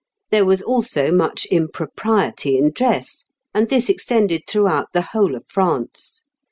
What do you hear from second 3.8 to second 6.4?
extended throughout the whole of France.